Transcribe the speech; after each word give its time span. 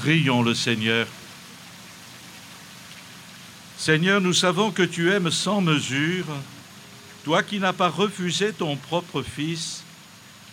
Prions 0.00 0.42
le 0.42 0.54
Seigneur. 0.54 1.06
Seigneur, 3.76 4.22
nous 4.22 4.32
savons 4.32 4.70
que 4.70 4.82
tu 4.82 5.12
aimes 5.12 5.30
sans 5.30 5.60
mesure, 5.60 6.24
toi 7.22 7.42
qui 7.42 7.58
n'as 7.58 7.74
pas 7.74 7.90
refusé 7.90 8.54
ton 8.54 8.76
propre 8.76 9.20
Fils, 9.20 9.82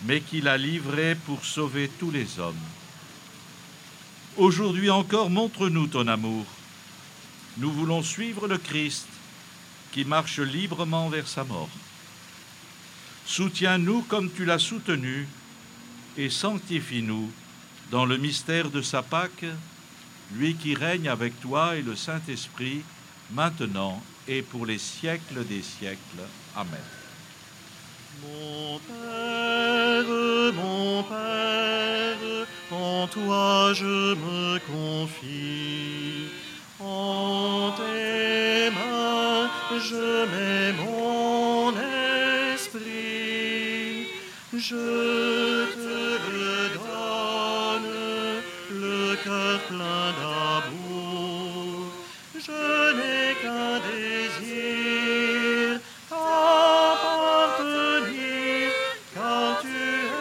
mais 0.04 0.20
qui 0.20 0.42
l'as 0.42 0.58
livré 0.58 1.14
pour 1.14 1.46
sauver 1.46 1.88
tous 1.98 2.10
les 2.10 2.38
hommes. 2.38 2.60
Aujourd'hui 4.36 4.90
encore, 4.90 5.30
montre-nous 5.30 5.86
ton 5.86 6.08
amour. 6.08 6.44
Nous 7.56 7.72
voulons 7.72 8.02
suivre 8.02 8.48
le 8.48 8.58
Christ 8.58 9.08
qui 9.92 10.04
marche 10.04 10.40
librement 10.40 11.08
vers 11.08 11.26
sa 11.26 11.44
mort. 11.44 11.70
Soutiens-nous 13.24 14.02
comme 14.02 14.30
tu 14.30 14.44
l'as 14.44 14.58
soutenu 14.58 15.26
et 16.18 16.28
sanctifie-nous 16.28 17.32
dans 17.90 18.04
le 18.04 18.16
mystère 18.16 18.70
de 18.70 18.82
sa 18.82 19.02
Pâque, 19.02 19.46
lui 20.34 20.54
qui 20.54 20.74
règne 20.74 21.08
avec 21.08 21.40
toi 21.40 21.76
et 21.76 21.82
le 21.82 21.96
Saint-Esprit, 21.96 22.82
maintenant 23.32 24.02
et 24.26 24.42
pour 24.42 24.66
les 24.66 24.78
siècles 24.78 25.44
des 25.46 25.62
siècles. 25.62 26.22
Amen. 26.54 26.84
Mon 28.22 28.78
Père, 28.80 30.04
mon 30.54 31.02
Père, 31.04 32.46
en 32.70 33.06
toi 33.06 33.72
je 33.74 34.14
me 34.14 34.58
confie. 34.58 36.28
En 36.80 37.72
tes 37.76 38.70
mains 38.70 39.50
je 39.78 40.26
mets 40.32 40.72
mon 40.72 41.72
esprit. 42.54 44.08
Je 44.54 45.66
te 45.74 46.47
cœur 49.24 49.58
plein 49.68 50.12
d'amour. 50.18 51.92
Je 52.34 52.92
n'ai 52.98 53.34
qu'un 53.42 53.74
désir, 53.88 55.80
t'appartenir, 56.08 57.32
car 59.14 59.48
tu 59.60 59.80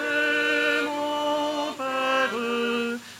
es 0.09 0.84
mon 0.84 1.73
Père. 1.78 2.36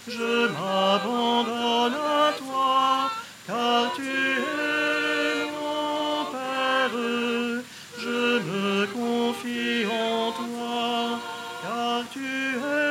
Je 0.08 0.32
m'abandonne 0.56 1.94
à 1.94 2.32
toi, 2.38 3.12
car 3.46 3.82
tu 3.96 4.10
es 4.10 5.46
mon 5.56 6.26
Père. 6.34 6.98
Je 8.00 8.20
me 8.50 8.68
confie 8.88 9.86
en 9.86 10.32
toi, 10.32 11.20
car 11.64 12.00
tu 12.12 12.26
es 12.56 12.87